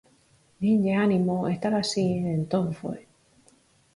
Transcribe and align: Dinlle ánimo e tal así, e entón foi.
Dinlle 0.61 0.91
ánimo 1.05 1.37
e 1.53 1.55
tal 1.63 1.73
así, 1.83 2.07
e 2.19 2.23
entón 2.39 2.65
foi. 2.79 3.01